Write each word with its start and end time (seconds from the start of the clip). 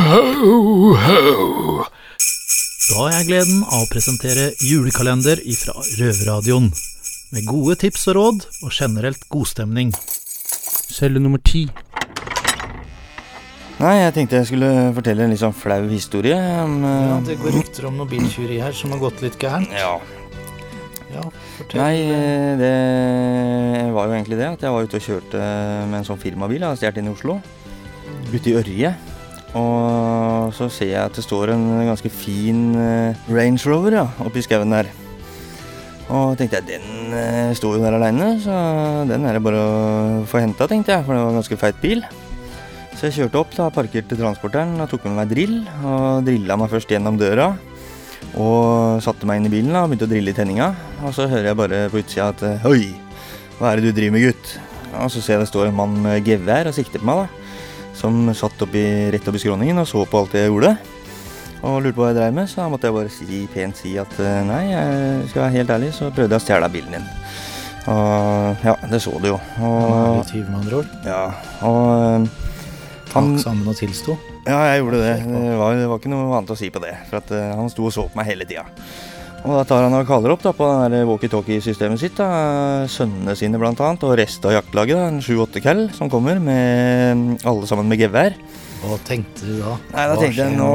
Ho, 0.00 0.94
ho. 0.96 1.84
Da 2.90 2.96
har 3.02 3.10
jeg 3.18 3.26
gleden 3.28 3.58
av 3.66 3.82
å 3.84 3.88
presentere 3.90 4.46
julekalender 4.64 5.42
ifra 5.44 5.74
Røverradioen. 5.98 6.70
Med 7.34 7.44
gode 7.46 7.76
tips 7.82 8.08
og 8.10 8.16
råd, 8.16 8.46
og 8.64 8.72
generelt 8.74 9.26
godstemning. 9.30 9.92
Celle 10.90 11.20
nummer 11.22 11.42
ti. 11.44 11.66
Nei, 13.80 13.92
jeg 14.02 14.14
tenkte 14.16 14.40
jeg 14.40 14.48
skulle 14.50 14.70
fortelle 14.96 15.24
en 15.24 15.32
litt 15.34 15.40
sånn 15.42 15.54
flau 15.56 15.82
historie. 15.92 16.36
om, 16.64 16.80
Ja, 16.84 17.18
eh, 17.18 17.22
det 17.28 17.38
går 17.40 17.54
rykter 17.60 17.86
om 17.88 17.96
noe 18.00 18.08
biltyveri 18.08 18.58
her 18.60 18.72
som 18.72 18.90
har 18.92 18.98
gått 18.98 19.20
litt 19.22 19.38
gærent. 19.38 19.70
ja. 19.72 19.98
Ja. 21.10 21.22
Nei, 21.74 21.94
eh, 22.06 22.56
det 22.56 23.92
var 23.92 24.06
jo 24.06 24.12
egentlig 24.14 24.38
det. 24.38 24.46
At 24.46 24.60
jeg 24.62 24.70
var 24.70 24.82
ute 24.84 24.96
og 24.96 25.02
kjørte 25.02 25.40
med 25.90 25.98
en 25.98 26.04
sånn 26.04 26.20
firmabil. 26.22 26.60
Jeg 26.60 26.68
har 26.68 26.76
stjålet 26.76 26.98
inn 26.98 27.08
i 27.08 27.14
Oslo. 27.14 27.40
Ute 28.32 28.46
i 28.46 28.54
Ørje. 28.54 28.94
Og 29.58 30.52
så 30.54 30.68
ser 30.70 30.92
jeg 30.92 31.02
at 31.02 31.16
det 31.16 31.24
står 31.26 31.54
en 31.56 31.64
ganske 31.88 32.10
fin 32.14 32.70
eh, 32.78 33.18
Range 33.30 33.60
Rover 33.66 33.96
ja, 33.98 34.06
oppi 34.22 34.44
skauen 34.46 34.70
der. 34.70 34.90
Og 36.10 36.34
tenkte 36.38 36.58
jeg, 36.58 36.66
den 36.78 37.14
eh, 37.14 37.50
står 37.58 37.78
jo 37.78 37.84
der 37.84 37.96
aleine, 37.98 38.32
så 38.42 38.54
den 39.10 39.26
er 39.26 39.36
det 39.36 39.42
bare 39.42 39.62
å 39.62 40.22
få 40.30 40.42
henta, 40.42 40.66
tenkte 40.70 40.94
jeg. 40.94 41.06
For 41.06 41.14
det 41.14 41.22
var 41.22 41.32
en 41.32 41.40
ganske 41.40 41.58
feit 41.58 41.82
bil. 41.82 42.04
Så 42.94 43.08
jeg 43.08 43.16
kjørte 43.16 43.42
opp, 43.42 43.52
da, 43.56 43.68
parkerte 43.74 44.18
transporteren 44.18 44.74
og 44.82 44.90
tok 44.90 45.06
med 45.08 45.18
meg 45.18 45.30
drill. 45.30 45.58
Og 45.82 46.26
drilla 46.26 46.58
meg 46.60 46.70
først 46.72 46.90
gjennom 46.90 47.18
døra. 47.18 47.52
Og 48.38 49.02
satte 49.02 49.26
meg 49.26 49.40
inn 49.40 49.50
i 49.50 49.54
bilen 49.54 49.74
da, 49.74 49.84
og 49.84 49.92
begynte 49.92 50.06
å 50.06 50.10
drille 50.10 50.34
i 50.34 50.36
tenninga. 50.36 50.72
Og 51.02 51.14
så 51.16 51.30
hører 51.30 51.50
jeg 51.50 51.58
bare 51.62 51.84
på 51.90 52.02
utsida 52.02 52.30
at 52.34 52.66
Oi, 52.70 52.90
hva 53.58 53.70
er 53.70 53.80
det 53.80 53.90
du 53.90 53.96
driver 53.96 54.18
med, 54.18 54.26
gutt? 54.30 54.56
Og 54.98 55.10
så 55.14 55.22
ser 55.22 55.38
jeg 55.38 55.44
det 55.44 55.50
står 55.50 55.70
en 55.70 55.78
mann 55.78 55.94
med 56.02 56.26
gevær 56.26 56.70
og 56.70 56.76
sikter 56.76 57.02
på 57.02 57.08
meg, 57.08 57.22
da. 57.22 57.39
Som 58.00 58.30
satt 58.36 58.62
oppi, 58.64 58.82
rett 59.12 59.28
oppi 59.28 59.42
skråningen 59.42 59.82
og 59.82 59.88
så 59.88 60.06
på 60.08 60.22
alt 60.22 60.34
jeg 60.38 60.48
gjorde. 60.48 60.72
Og 61.60 61.82
lurte 61.84 61.92
på 61.98 62.00
hva 62.06 62.10
jeg 62.14 62.16
dreiv 62.16 62.36
med, 62.38 62.48
så 62.48 62.62
da 62.62 62.68
måtte 62.72 62.88
jeg 62.88 62.96
bare 62.96 63.12
si, 63.12 63.40
pent 63.52 63.76
si 63.76 63.90
at 64.00 64.14
eh, 64.24 64.38
nei, 64.48 64.62
jeg 64.70 65.26
skal 65.28 65.42
være 65.42 65.54
helt 65.58 65.72
ærlig, 65.74 65.90
så 65.92 66.08
prøvde 66.08 66.32
jeg 66.32 66.40
å 66.40 66.44
stjele 66.46 66.70
bilen 66.72 66.94
din. 66.96 67.08
Og 67.92 68.64
ja, 68.64 68.74
det 68.88 69.00
så 69.04 69.12
du 69.20 69.26
jo. 69.34 69.36
Han 69.58 69.66
er 69.68 69.98
Og, 70.00 70.16
litt 70.22 70.32
tyv, 70.32 70.46
med 70.48 70.58
andre 70.62 70.80
ord. 70.80 70.94
ja, 71.04 71.20
og 71.68 71.84
eh, 71.98 72.48
han 73.10 73.30
Takk 73.34 73.42
sammen 73.42 73.68
og 73.68 73.76
tilsto. 73.76 74.14
ja, 74.46 74.58
jeg 74.70 74.80
gjorde 74.84 75.02
det. 75.04 75.14
Det 75.26 75.54
var, 75.60 75.76
det 75.76 75.86
var 75.90 76.00
ikke 76.00 76.12
noe 76.14 76.32
annet 76.38 76.52
å 76.54 76.58
si 76.60 76.68
på 76.72 76.80
det. 76.84 76.94
For 77.10 77.18
at 77.20 77.32
uh, 77.34 77.56
han 77.58 77.68
sto 77.72 77.88
og 77.88 77.92
så 77.92 78.04
på 78.08 78.20
meg 78.20 78.28
hele 78.30 78.46
tida. 78.48 78.64
Og 79.40 79.54
da 79.56 79.62
tar 79.64 79.86
han 79.86 79.94
og 79.96 80.08
kaller 80.08 80.34
opp 80.34 80.42
da 80.44 80.52
på 80.52 80.66
walkietalkie-systemet 81.08 82.00
sitt. 82.02 82.18
da, 82.18 82.84
Sønnene 82.90 83.32
sine 83.38 83.60
bl.a. 83.60 83.72
og 83.72 84.16
resten 84.20 84.50
av 84.50 84.58
jaktlaget. 84.58 84.98
da, 84.98 85.06
En 85.08 85.22
sju-åtte 85.24 85.62
kall 85.64 85.86
som 85.96 86.10
kommer, 86.12 86.40
med 86.42 87.40
alle 87.48 87.68
sammen 87.68 87.88
med 87.88 88.02
gevær. 88.02 88.36
Hva 88.80 88.96
tenkte 89.04 89.44
du 89.44 89.58
da? 89.60 89.74
Nei, 89.92 90.04
da 90.08 90.14
Hva 90.14 90.20
tenkte 90.22 90.40
jeg 90.40 90.56
nå 90.56 90.68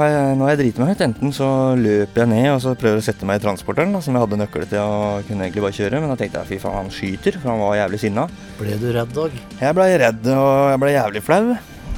har 0.00 0.08
jeg, 0.10 0.30
nå 0.38 0.46
har 0.46 0.54
jeg 0.54 0.60
driti 0.62 0.82
meg 0.82 0.94
ut. 0.94 1.04
Enten 1.06 1.34
så 1.34 1.48
løper 1.78 2.24
jeg 2.24 2.30
ned 2.32 2.48
og 2.50 2.62
så 2.64 2.74
prøver 2.78 2.98
å 2.98 3.06
sette 3.06 3.26
meg 3.28 3.38
i 3.38 3.44
transporteren, 3.44 3.94
da, 3.94 4.00
som 4.02 4.14
jeg 4.16 4.24
hadde 4.24 4.40
nøkkel 4.40 4.66
til 4.70 4.82
og 4.82 5.28
kunne 5.28 5.46
egentlig 5.46 5.62
bare 5.66 5.78
kjøre. 5.78 6.00
Men 6.02 6.10
da 6.10 6.18
tenkte 6.18 6.42
jeg 6.42 6.50
fy 6.54 6.58
faen, 6.64 6.78
han 6.82 6.90
skyter, 6.94 7.38
for 7.38 7.52
han 7.54 7.62
var 7.62 7.78
jævlig 7.78 8.02
sinna. 8.02 8.26
Ble 8.58 8.74
du 8.82 8.90
redd, 8.94 9.14
Dag? 9.14 9.38
Jeg 9.60 9.78
blei 9.78 9.88
redd, 10.02 10.28
og 10.34 10.52
jeg 10.74 10.82
blei 10.82 10.94
jævlig 10.96 11.22
flau. 11.26 11.42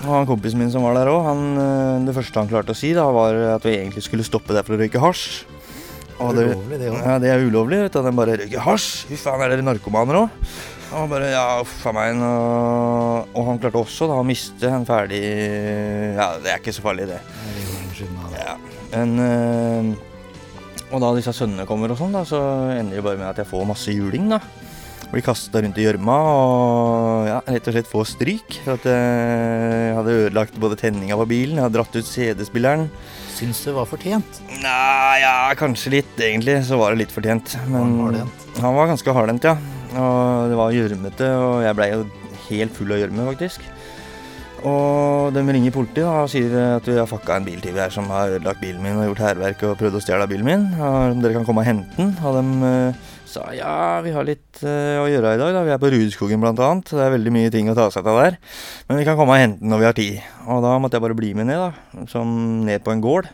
Og 0.05 0.13
han 0.13 0.29
kompisen 0.29 0.61
min 0.61 0.71
som 0.71 0.85
var 0.85 0.97
der 0.97 1.09
òg, 1.09 1.29
det 2.05 2.15
første 2.15 2.41
han 2.41 2.51
klarte 2.53 2.77
å 2.77 2.77
si, 2.77 2.93
da, 2.97 3.09
var 3.17 3.37
at 3.57 3.65
vi 3.65 3.79
egentlig 3.79 4.05
skulle 4.05 4.27
stoppe 4.29 4.53
der 4.55 4.65
for 4.65 4.77
å 4.77 4.81
røyke 4.81 5.01
hasj. 5.03 5.56
Og 6.19 6.33
det, 6.37 6.47
Ulovlig, 6.49 6.79
det 6.81 6.89
òg. 6.91 6.97
ja, 7.05 7.19
det 7.21 7.29
er 7.35 7.43
ulovlig. 7.45 7.79
vet 7.85 7.93
du, 7.93 7.99
at 8.01 8.07
De 8.09 8.13
bare 8.17 8.37
røyker 8.41 8.63
hasj. 8.65 8.87
Fy 9.11 9.19
faen, 9.21 9.43
er 9.45 9.53
dere 9.53 9.65
narkomaner 9.67 10.21
òg? 10.23 10.43
Og 10.87 10.95
han 11.03 11.11
bare 11.11 11.29
ja, 11.33 11.45
uff 11.61 11.83
a 11.91 11.93
meg. 11.93 12.21
Og, 12.25 13.33
og 13.37 13.49
han 13.51 13.59
klarte 13.61 13.81
også 13.83 14.07
da 14.09 14.17
å 14.21 14.25
miste 14.27 14.71
en 14.71 14.87
ferdig 14.89 15.21
Ja, 16.17 16.29
det 16.41 16.53
er 16.55 16.61
ikke 16.63 16.73
så 16.77 16.85
farlig, 16.85 17.09
det. 17.11 17.21
Ja, 18.37 18.55
men 18.93 19.19
øh, 19.19 19.91
Og 20.93 21.01
da 21.03 21.11
disse 21.17 21.33
sønnene 21.35 21.67
kommer 21.69 21.91
og 21.93 21.99
sånn, 21.99 22.15
da, 22.15 22.23
så 22.29 22.39
ender 22.77 23.01
det 23.01 23.05
bare 23.05 23.19
med 23.21 23.29
at 23.33 23.41
jeg 23.43 23.49
får 23.51 23.65
masse 23.69 23.93
juling, 23.93 24.29
da. 24.31 24.39
Blir 25.13 25.23
kasta 25.23 25.63
rundt 25.63 25.79
i 25.79 25.85
gjørma 25.85 26.15
og 26.29 27.29
ja, 27.29 27.37
rett 27.47 27.69
og 27.71 27.77
slett 27.77 27.91
får 27.91 28.09
stryk. 28.11 28.57
For 28.65 28.75
at 28.75 28.89
jeg 28.91 29.95
hadde 29.97 30.17
ødelagt 30.25 30.59
både 30.63 30.79
tenninga 30.81 31.19
på 31.21 31.29
bilen, 31.31 31.61
jeg 31.61 31.67
hadde 31.67 31.79
dratt 31.79 31.95
ut 31.97 32.09
CD-spilleren. 32.11 32.89
Syns 33.37 33.63
det 33.67 33.75
var 33.77 33.89
fortjent. 33.89 34.41
Nei, 34.63 35.17
ja, 35.23 35.37
kanskje 35.61 35.99
litt, 35.99 36.13
egentlig. 36.19 36.59
Så 36.67 36.79
var 36.81 36.95
det 36.95 37.05
litt 37.05 37.15
fortjent. 37.15 37.55
Var 37.69 37.79
han 37.79 37.97
Men 38.01 38.63
han 38.65 38.79
var 38.79 38.91
ganske 38.91 39.15
hardhendt, 39.17 39.47
ja. 39.47 39.57
Og 39.97 40.51
det 40.51 40.59
var 40.59 40.75
gjørmete, 40.75 41.29
og 41.41 41.59
jeg 41.65 41.77
blei 41.79 41.91
jo 41.93 42.05
helt 42.49 42.77
full 42.77 42.95
av 42.97 43.03
gjørme, 43.03 43.29
faktisk. 43.31 43.65
Og 44.67 45.35
de 45.35 45.43
ringer 45.47 45.75
politiet 45.75 46.07
og 46.07 46.31
sier 46.31 46.55
at 46.77 46.87
vi 46.89 46.97
har 46.99 47.07
fucka 47.07 47.37
en 47.39 47.45
biltyv 47.47 47.77
her 47.79 47.93
som 47.95 48.09
har 48.11 48.33
ødelagt 48.35 48.63
bilen 48.63 48.83
min 48.83 48.99
og 48.99 49.13
gjort 49.13 49.23
hærverk 49.29 49.63
og 49.69 49.77
prøvd 49.79 49.99
å 49.99 50.03
stjele 50.03 50.27
bilen 50.31 50.49
min. 50.49 50.65
Og 50.75 51.21
dere 51.23 51.37
kan 51.37 51.47
komme 51.47 51.63
og 51.63 51.69
hente 51.69 51.95
den. 51.99 52.15
Og 52.19 52.39
de 52.39 52.45
uh, 52.65 53.13
sa 53.31 53.45
ja, 53.55 53.75
vi 54.03 54.15
har 54.17 54.27
litt 54.27 54.63
uh, 54.65 55.05
å 55.05 55.07
gjøre 55.11 55.37
i 55.37 55.41
dag. 55.43 55.53
da. 55.55 55.63
Vi 55.69 55.75
er 55.75 55.83
på 55.83 55.91
Rudskogen 55.95 56.43
blant 56.43 56.63
annet. 56.63 56.91
Det 56.91 57.05
er 57.05 57.15
veldig 57.15 57.35
mye 57.37 57.53
ting 57.55 57.71
å 57.71 57.77
ta 57.79 57.87
seg 57.95 58.09
av 58.11 58.19
der. 58.25 58.39
Men 58.89 58.99
vi 58.99 59.07
kan 59.07 59.19
komme 59.19 59.37
og 59.37 59.43
hente 59.45 59.63
den 59.63 59.71
når 59.71 59.83
vi 59.83 59.89
har 59.91 59.99
tid. 59.99 60.17
Og 60.49 60.65
da 60.65 60.73
måtte 60.83 60.99
jeg 60.99 61.07
bare 61.07 61.19
bli 61.21 61.31
med 61.39 61.51
ned, 61.51 61.63
da. 61.63 62.07
Som 62.11 62.33
ned 62.67 62.83
på 62.87 62.95
en 62.95 63.05
gård. 63.05 63.31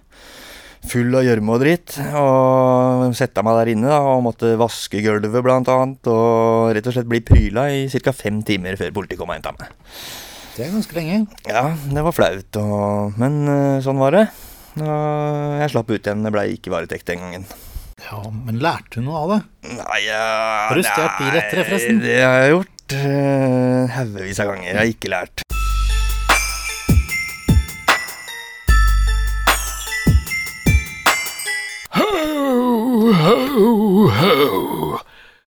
Full 0.90 1.14
av 1.14 1.24
gjørme 1.24 1.54
og 1.54 1.62
dritt. 1.62 1.96
Og 2.18 3.06
sette 3.16 3.46
meg 3.46 3.56
der 3.60 3.72
inne 3.72 3.88
da, 3.88 4.02
og 4.10 4.26
måtte 4.26 4.52
vaske 4.60 5.00
gulvet 5.06 5.46
blant 5.46 5.70
annet. 5.72 6.12
Og 6.12 6.74
rett 6.76 6.92
og 6.92 6.98
slett 6.98 7.08
bli 7.08 7.22
pryla 7.24 7.70
i 7.72 7.86
ca. 8.04 8.12
fem 8.12 8.44
timer 8.44 8.76
før 8.80 8.92
politiet 9.00 9.22
kom 9.22 9.32
og 9.32 9.38
henta 9.38 9.54
meg. 9.56 9.72
Det 10.52 10.66
er 10.66 10.72
ganske 10.74 10.96
lenge. 10.96 11.18
Ja, 11.48 11.62
det 11.88 12.02
var 12.04 12.12
flaut, 12.12 12.56
og, 12.60 13.14
men 13.20 13.38
eh, 13.48 13.78
sånn 13.84 14.00
var 14.00 14.12
det. 14.12 14.26
Og 14.82 15.60
jeg 15.62 15.72
slapp 15.72 15.88
ut 15.88 16.00
igjen. 16.00 16.24
Det 16.26 16.32
blei 16.34 16.50
ikke 16.58 16.72
varetekt 16.74 17.08
den 17.08 17.22
gangen. 17.24 17.46
Ja, 18.02 18.20
men 18.28 18.58
lærte 18.60 19.00
du 19.00 19.06
noe 19.06 19.22
av 19.22 19.32
det? 19.32 19.38
Nei, 19.78 20.00
ja, 20.04 20.20
Har 20.68 20.76
du 20.76 20.84
stjålet 20.84 21.16
bil 21.22 21.38
etter 21.40 21.60
det, 21.60 21.64
forresten? 21.70 22.02
Det 22.04 22.18
har 22.20 22.36
jeg 22.42 22.52
gjort. 22.56 22.68
Uh, 22.92 23.96
Haugevis 23.96 24.42
av 24.44 24.52
ganger. 24.52 24.68
Jeg 24.68 24.80
har 24.82 24.92
ikke 24.92 25.12
lært. 25.14 25.46
Ho, 31.96 33.12
ho, 33.22 34.08
ho. 34.20 35.11